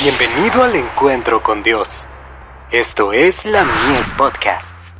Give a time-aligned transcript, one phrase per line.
[0.00, 2.06] Bienvenido al encuentro con Dios.
[2.70, 4.96] Esto es la Mies Podcasts.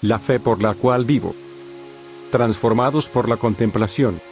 [0.00, 1.34] La fe por la cual vivo.
[2.30, 4.22] Transformados por la contemplación.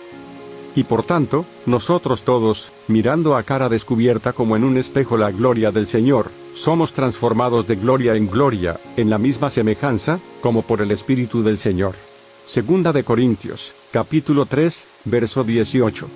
[0.74, 5.70] Y por tanto, nosotros todos, mirando a cara descubierta como en un espejo la gloria
[5.70, 10.90] del Señor, somos transformados de gloria en gloria, en la misma semejanza, como por el
[10.90, 12.09] Espíritu del Señor.
[12.44, 16.08] Segunda de Corintios, capítulo 3, verso 18.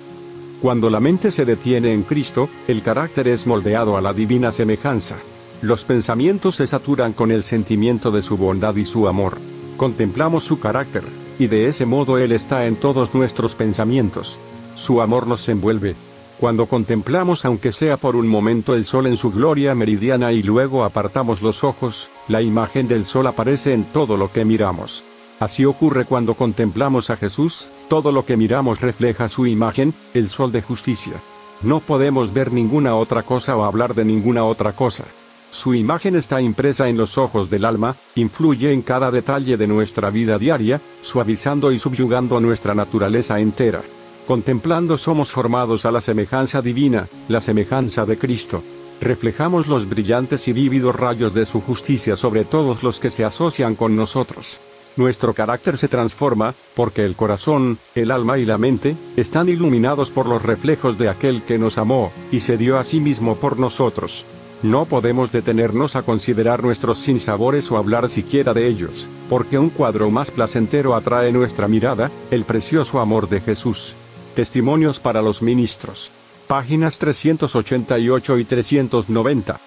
[0.61, 5.17] Cuando la mente se detiene en Cristo, el carácter es moldeado a la divina semejanza.
[5.61, 9.37] Los pensamientos se saturan con el sentimiento de su bondad y su amor.
[9.77, 11.03] Contemplamos su carácter,
[11.37, 14.39] y de ese modo Él está en todos nuestros pensamientos.
[14.73, 15.95] Su amor nos envuelve.
[16.39, 20.83] Cuando contemplamos aunque sea por un momento el sol en su gloria meridiana y luego
[20.83, 25.05] apartamos los ojos, la imagen del sol aparece en todo lo que miramos.
[25.39, 30.51] Así ocurre cuando contemplamos a Jesús, todo lo que miramos refleja su imagen, el sol
[30.51, 31.21] de justicia.
[31.61, 35.05] No podemos ver ninguna otra cosa o hablar de ninguna otra cosa.
[35.51, 40.09] Su imagen está impresa en los ojos del alma, influye en cada detalle de nuestra
[40.09, 43.81] vida diaria, suavizando y subyugando nuestra naturaleza entera.
[44.27, 48.63] Contemplando somos formados a la semejanza divina, la semejanza de Cristo.
[48.99, 53.75] Reflejamos los brillantes y vívidos rayos de su justicia sobre todos los que se asocian
[53.75, 54.59] con nosotros.
[54.97, 60.27] Nuestro carácter se transforma, porque el corazón, el alma y la mente, están iluminados por
[60.27, 64.25] los reflejos de aquel que nos amó, y se dio a sí mismo por nosotros.
[64.63, 70.09] No podemos detenernos a considerar nuestros sinsabores o hablar siquiera de ellos, porque un cuadro
[70.09, 73.95] más placentero atrae nuestra mirada, el precioso amor de Jesús.
[74.33, 76.11] Testimonios para los ministros.
[76.47, 79.59] Páginas 388 y 390.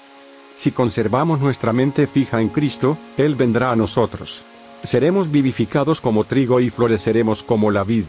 [0.55, 4.45] Si conservamos nuestra mente fija en Cristo, Él vendrá a nosotros.
[4.83, 8.05] Seremos vivificados como trigo y floreceremos como la vid.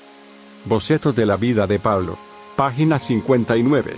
[0.66, 2.18] Boceto de la vida de Pablo.
[2.56, 3.98] Página 59.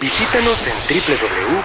[0.00, 0.74] Visítanos en